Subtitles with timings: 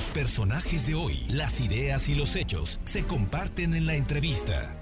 [0.00, 4.74] Los personajes de hoy, las ideas y los hechos se comparten en la entrevista.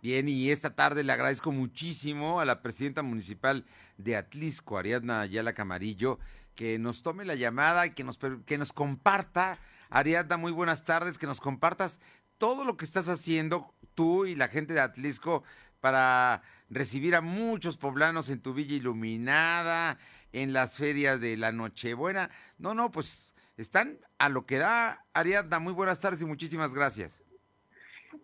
[0.00, 3.66] Bien, y esta tarde le agradezco muchísimo a la presidenta municipal
[3.98, 6.20] de Atlisco, Ariadna Ayala Camarillo,
[6.54, 8.16] que nos tome la llamada y que nos,
[8.46, 9.58] que nos comparta.
[9.88, 11.98] Ariadna, muy buenas tardes, que nos compartas
[12.38, 15.42] todo lo que estás haciendo tú y la gente de Atlisco
[15.80, 19.98] para recibir a muchos poblanos en tu villa iluminada,
[20.32, 22.30] en las ferias de la Nochebuena.
[22.58, 25.04] No, no, pues están a lo que da.
[25.14, 27.22] Ariadna, muy buenas tardes y muchísimas gracias.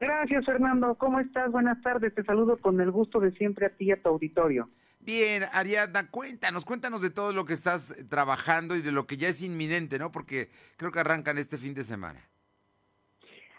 [0.01, 0.95] Gracias, Fernando.
[0.97, 1.51] ¿Cómo estás?
[1.51, 2.15] Buenas tardes.
[2.15, 4.69] Te saludo con el gusto de siempre a ti y a tu auditorio.
[5.01, 9.29] Bien, Ariadna, cuéntanos, cuéntanos de todo lo que estás trabajando y de lo que ya
[9.29, 10.11] es inminente, ¿no?
[10.11, 12.21] Porque creo que arrancan este fin de semana.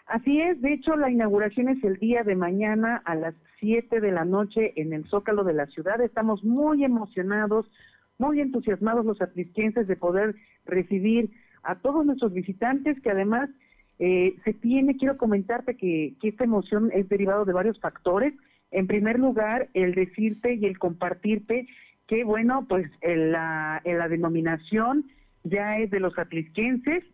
[0.06, 4.10] Así es, de hecho la inauguración es el día de mañana a las 7 de
[4.12, 6.00] la noche en el Zócalo de la ciudad.
[6.00, 7.70] Estamos muy emocionados,
[8.18, 10.34] muy entusiasmados los atlisquenses de poder
[10.66, 11.30] recibir
[11.62, 13.50] a todos nuestros visitantes que además
[13.98, 18.34] eh, se tiene, quiero comentarte que, esta emoción es derivado de varios factores.
[18.70, 21.66] En primer lugar, el decirte y el compartirte
[22.06, 25.06] que, bueno, pues la, la denominación
[25.44, 27.04] ya es de los atlisquenses,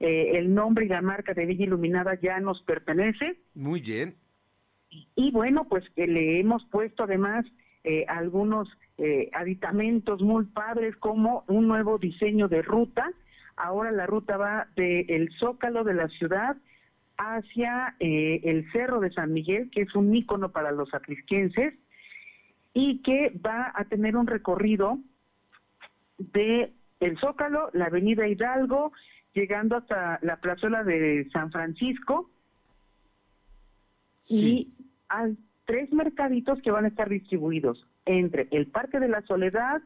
[0.00, 3.38] eh, el nombre y la marca de Villa Iluminada ya nos pertenece.
[3.54, 4.14] Muy bien.
[5.16, 7.46] Y, bueno, pues que le hemos puesto además
[7.84, 8.68] eh, algunos
[9.32, 13.10] aditamentos muy padres como un nuevo diseño de ruta,
[13.56, 16.56] Ahora la ruta va del Zócalo de la ciudad
[17.16, 21.74] hacia eh, el Cerro de San Miguel, que es un ícono para los atlisquenses,
[22.72, 24.98] y que va a tener un recorrido
[26.18, 28.92] de el Zócalo, la Avenida Hidalgo,
[29.32, 32.30] llegando hasta la plazuela de San Francisco,
[34.28, 34.72] y
[35.08, 39.82] hay tres mercaditos que van a estar distribuidos entre el Parque de la Soledad,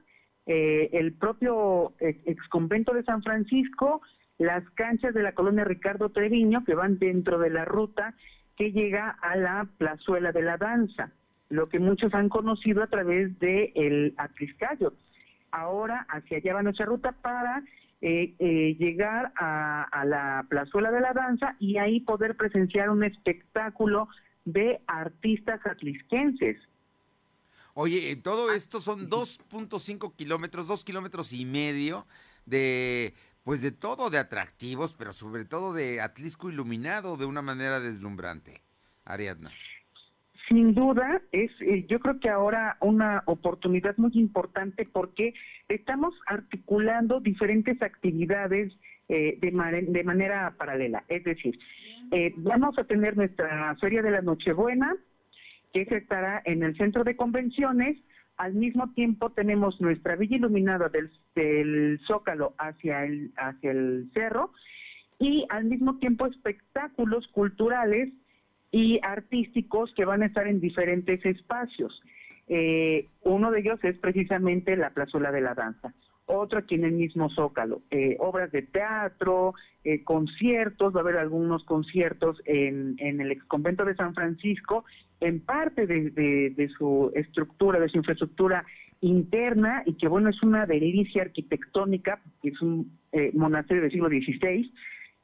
[0.47, 4.01] eh, el propio ex convento de San Francisco,
[4.39, 8.15] las canchas de la colonia Ricardo Treviño, que van dentro de la ruta
[8.57, 11.13] que llega a la plazuela de la danza,
[11.49, 14.95] lo que muchos han conocido a través de el Atliscayo.
[15.51, 17.63] Ahora hacia allá va nuestra ruta para
[18.01, 23.03] eh, eh, llegar a, a, la plazuela de la danza y ahí poder presenciar un
[23.03, 24.09] espectáculo
[24.53, 26.57] de artistas atlisquenses.
[27.75, 32.07] Oye, todo esto son 2.5 kilómetros, 2 kilómetros y medio
[32.45, 33.15] de,
[33.45, 38.63] pues de todo, de atractivos, pero sobre todo de Atlisco iluminado de una manera deslumbrante.
[39.05, 39.51] Ariadna.
[40.49, 45.35] Sin duda, es eh, yo creo que ahora una oportunidad muy importante porque
[45.69, 48.73] estamos articulando diferentes actividades
[49.09, 49.51] eh, de,
[49.89, 51.03] de, manera paralela.
[51.09, 51.59] Es decir,
[52.11, 54.95] eh, vamos a tener nuestra Feria de la Nochebuena,
[55.73, 57.99] que estará en el centro de convenciones.
[58.37, 64.53] Al mismo tiempo tenemos nuestra villa iluminada del, Zócalo hacia el, hacia el cerro
[65.19, 68.13] y al mismo tiempo espectáculos culturales
[68.71, 72.03] y artísticos que van a estar en diferentes espacios.
[72.47, 75.95] Eh, uno de ellos es precisamente la Plazuela de la Danza
[76.29, 77.83] otro aquí en el mismo Zócalo.
[77.91, 83.85] Eh, obras de teatro, eh, conciertos, va a haber algunos conciertos en, en el convento
[83.85, 84.85] de San Francisco,
[85.21, 88.65] en parte de, de, su estructura, de su infraestructura
[89.01, 94.71] interna, y que bueno, es una delicia arquitectónica, es un eh, monasterio del siglo XVI,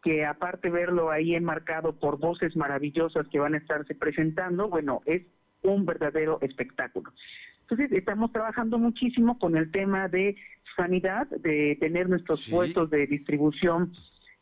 [0.03, 5.23] que aparte verlo ahí enmarcado por voces maravillosas que van a estarse presentando, bueno, es
[5.63, 7.13] un verdadero espectáculo.
[7.69, 10.37] Entonces, estamos trabajando muchísimo con el tema de
[10.77, 13.93] sanidad, de tener nuestros puestos de distribución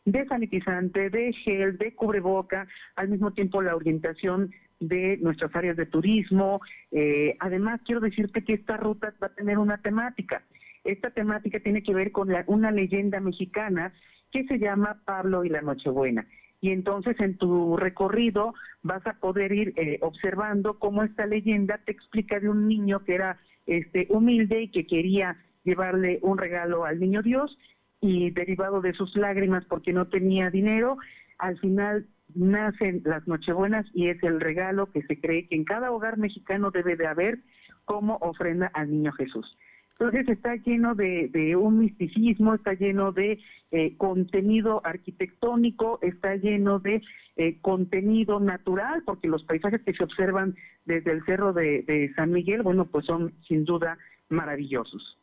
[0.05, 4.51] de sanitizante, de gel, de cubreboca, al mismo tiempo la orientación
[4.81, 6.59] de nuestras áreas de turismo.
[6.91, 10.43] Eh, además, quiero decirte que esta ruta va a tener una temática.
[10.83, 13.93] Esta temática tiene que ver con una leyenda mexicana
[14.31, 16.27] que se llama Pablo y la Nochebuena.
[16.63, 18.53] Y entonces en tu recorrido
[18.83, 23.15] vas a poder ir eh, observando cómo esta leyenda te explica de un niño que
[23.15, 25.35] era este humilde y que quería
[25.65, 27.57] llevarle un regalo al niño Dios
[27.99, 30.95] y derivado de sus lágrimas porque no tenía dinero,
[31.37, 35.91] al final nacen las Nochebuenas y es el regalo que se cree que en cada
[35.91, 37.39] hogar mexicano debe de haber
[37.83, 39.57] como ofrenda al niño Jesús.
[39.99, 43.39] Entonces está lleno de, un misticismo, está lleno de
[43.71, 47.01] eh, contenido arquitectónico, está lleno de
[47.35, 50.55] eh, contenido natural, porque los paisajes que se observan
[50.85, 53.97] desde el cerro de San Miguel, bueno, pues son sin duda
[54.29, 55.17] maravillosos.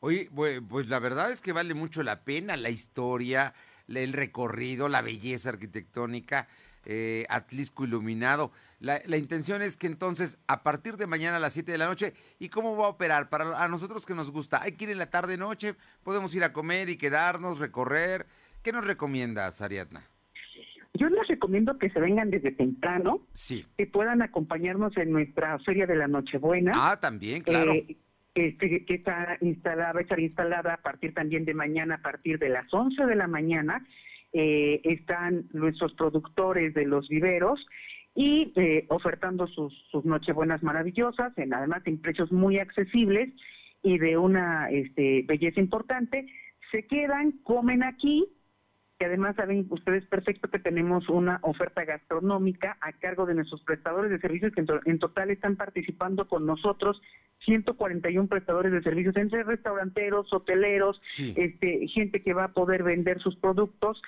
[0.00, 0.28] Oye,
[0.68, 3.54] pues la verdad es que vale mucho la pena la historia,
[3.88, 6.46] el recorrido, la belleza arquitectónica.
[6.88, 8.50] Eh, Atlisco Iluminado.
[8.80, 11.86] La, la, intención es que entonces, a partir de mañana a las 7 de la
[11.86, 13.28] noche, ¿y cómo va a operar?
[13.28, 16.52] Para a nosotros que nos gusta, hay que ir en la tarde-noche, podemos ir a
[16.52, 18.26] comer y quedarnos, recorrer.
[18.62, 20.02] ¿Qué nos recomiendas, Ariadna?
[20.94, 23.64] Yo les recomiendo que se vengan desde temprano, sí.
[23.76, 26.72] que puedan acompañarnos en nuestra Feria de la Nochebuena.
[26.74, 27.72] Ah, también, claro.
[27.72, 27.96] Eh,
[28.34, 32.38] este, que está instalada, va a estar instalada a partir también de mañana, a partir
[32.38, 33.86] de las 11 de la mañana.
[34.32, 37.64] Eh, están nuestros productores de los viveros
[38.14, 39.72] y eh, ofertando sus,
[40.04, 43.32] nochebuenas maravillosas, en, además en precios muy accesibles
[43.82, 46.26] y de una este, belleza importante.
[46.70, 48.26] Se quedan, comen aquí,
[48.98, 54.10] que además saben ustedes perfecto que tenemos una oferta gastronómica a cargo de nuestros prestadores
[54.10, 57.00] de servicios que en, total están participando con nosotros
[57.44, 61.00] 141 prestadores de servicios entre restauranteros, hoteleros,
[61.36, 64.02] este, gente que va a poder vender sus productos.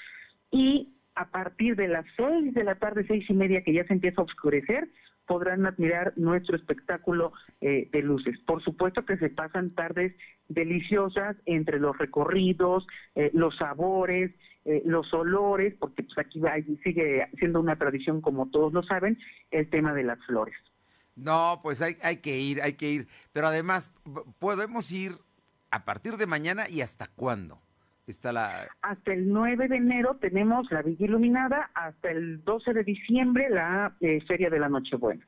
[0.50, 3.92] Y a partir de las seis de la tarde, seis y media que ya se
[3.92, 4.88] empieza a oscurecer,
[5.30, 8.36] podrán admirar nuestro espectáculo eh, de luces.
[8.48, 10.12] Por supuesto que se pasan tardes
[10.48, 12.84] deliciosas entre los recorridos,
[13.14, 14.32] eh, los sabores,
[14.64, 16.40] eh, los olores, porque pues aquí
[16.82, 19.20] sigue siendo una tradición, como todos lo saben,
[19.52, 20.56] el tema de las flores.
[21.14, 23.06] No, pues hay, hay que ir, hay que ir.
[23.32, 23.94] Pero además,
[24.40, 25.12] podemos ir
[25.70, 27.60] a partir de mañana y hasta cuándo.
[28.10, 28.68] Está la...
[28.82, 33.96] Hasta el 9 de enero tenemos la Villa Iluminada, hasta el 12 de diciembre la
[34.00, 35.26] eh, Feria de la Nochebuena.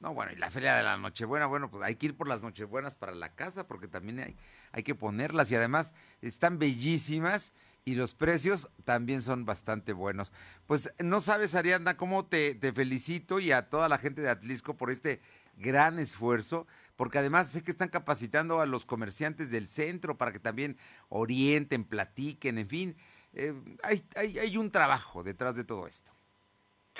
[0.00, 2.42] No, bueno, y la Feria de la Nochebuena, bueno, pues hay que ir por las
[2.42, 4.36] Nochebuenas para la casa, porque también hay,
[4.72, 7.54] hay que ponerlas y además están bellísimas
[7.84, 10.32] y los precios también son bastante buenos.
[10.66, 14.76] Pues no sabes, Ariadna, cómo te, te, felicito y a toda la gente de Atlisco
[14.76, 15.20] por este
[15.56, 16.66] gran esfuerzo,
[16.96, 20.76] porque además sé que están capacitando a los comerciantes del centro para que también
[21.08, 22.96] orienten, platiquen, en fin,
[23.32, 26.12] eh, hay, hay, hay un trabajo detrás de todo esto.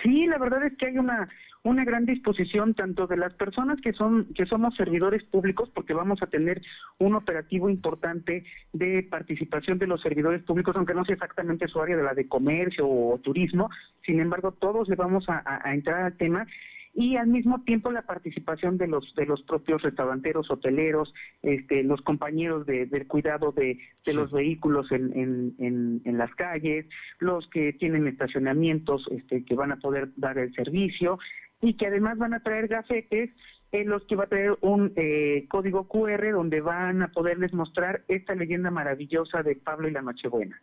[0.03, 1.29] Sí, la verdad es que hay una
[1.65, 6.23] una gran disposición tanto de las personas que son que somos servidores públicos porque vamos
[6.23, 6.61] a tener
[6.99, 11.97] un operativo importante de participación de los servidores públicos aunque no sea exactamente su área
[11.97, 13.71] de la de comercio o turismo
[14.05, 16.47] sin embargo todos le vamos a, a entrar al tema
[16.95, 21.13] y al mismo tiempo la participación de los de los propios restauranteros, hoteleros,
[21.43, 25.13] este, los compañeros de, del cuidado de, de los vehículos en,
[25.59, 26.87] en, en, las calles,
[27.19, 31.19] los que tienen estacionamientos este, que van a poder dar el servicio
[31.61, 33.31] y que además van a traer gafetes
[33.73, 38.05] en los que va a traer un eh, código QR donde van a poderles mostrar
[38.07, 40.63] esta leyenda maravillosa de Pablo y la Nochebuena.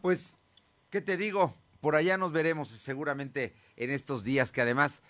[0.00, 0.36] Pues,
[0.90, 1.56] ¿qué te digo?
[1.80, 5.02] Por allá nos veremos seguramente en estos días que además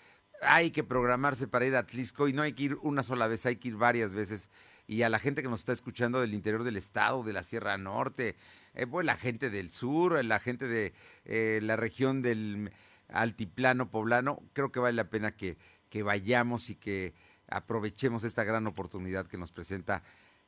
[0.45, 3.45] hay que programarse para ir a Atlisco y no hay que ir una sola vez,
[3.45, 4.49] hay que ir varias veces.
[4.87, 7.77] Y a la gente que nos está escuchando del interior del estado, de la Sierra
[7.77, 8.35] Norte,
[8.73, 10.93] eh, pues la gente del sur, la gente de
[11.25, 12.71] eh, la región del
[13.09, 15.57] altiplano poblano, creo que vale la pena que,
[15.89, 17.13] que vayamos y que
[17.47, 20.03] aprovechemos esta gran oportunidad que nos presenta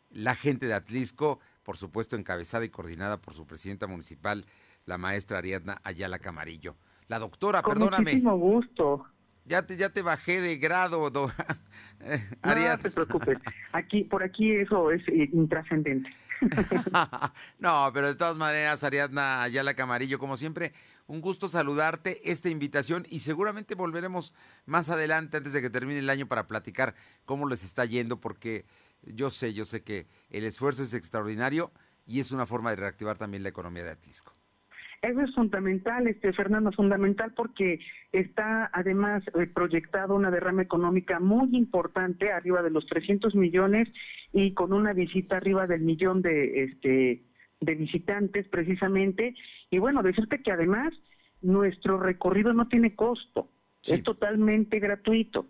[0.09, 4.45] la gente de Atlisco, por supuesto encabezada y coordinada por su presidenta municipal,
[4.86, 6.75] la maestra Ariadna Ayala Camarillo.
[7.07, 8.03] La doctora, Con perdóname.
[8.03, 9.06] Muchísimo gusto.
[9.45, 11.31] Ya te, ya te bajé de grado, do,
[12.44, 13.38] No te preocupes.
[13.71, 16.09] Aquí, por aquí eso es eh, intrascendente.
[17.59, 20.74] no, pero de todas maneras, Ariadna Ayala Camarillo, como siempre,
[21.07, 24.33] un gusto saludarte, esta invitación y seguramente volveremos
[24.65, 26.95] más adelante, antes de que termine el año, para platicar
[27.25, 28.65] cómo les está yendo, porque
[29.03, 31.71] yo sé, yo sé que el esfuerzo es extraordinario
[32.06, 34.33] y es una forma de reactivar también la economía de Atlisco.
[35.06, 37.80] Eso es fundamental, este Fernando, fundamental porque
[38.12, 43.88] está además eh, proyectado una derrama económica muy importante, arriba de los 300 millones
[44.33, 47.24] y con una visita arriba del millón de este
[47.62, 49.35] de visitantes precisamente.
[49.69, 50.92] Y bueno, decirte que además
[51.40, 53.52] nuestro recorrido no tiene costo,
[53.83, 55.50] es totalmente gratuito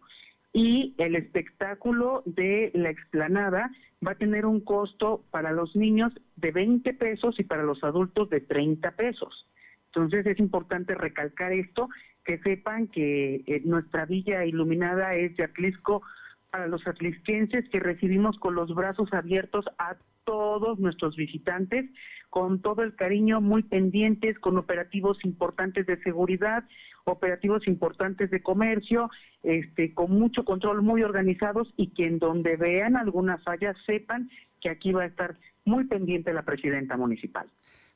[0.55, 3.69] y el espectáculo de la explanada
[4.05, 8.29] va a tener un costo para los niños de 20 pesos y para los adultos
[8.29, 9.45] de 30 pesos.
[9.87, 11.89] Entonces es importante recalcar esto,
[12.23, 16.03] que sepan que eh, nuestra villa iluminada es de Atlisco
[16.51, 21.85] para los atlisquenses que recibimos con los brazos abiertos a todos nuestros visitantes,
[22.29, 26.63] con todo el cariño, muy pendientes, con operativos importantes de seguridad,
[27.05, 29.09] operativos importantes de comercio,
[29.43, 34.29] este, con mucho control, muy organizados y que en donde vean alguna falla sepan
[34.61, 37.47] que aquí va a estar muy pendiente la presidenta municipal.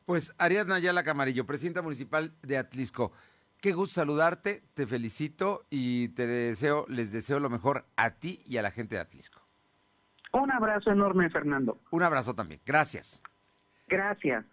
[0.06, 3.12] Pues Ariadna Ayala Camarillo, presidenta municipal de Atlisco.
[3.62, 8.58] Qué gusto saludarte, te felicito y te deseo, les deseo lo mejor a ti y
[8.58, 9.42] a la gente de Atlisco.
[10.32, 11.80] Un abrazo enorme, Fernando.
[11.92, 12.62] Un abrazo también.
[12.66, 13.24] Gracias.
[13.88, 14.46] Gracias.